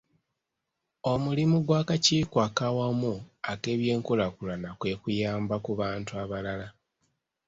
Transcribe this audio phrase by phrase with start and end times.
[1.11, 3.13] Omulimu gw'akakiiko ak'awamu
[3.51, 6.67] ak'ebyenkulaakulana kwe kuyamba ku bantu abalala.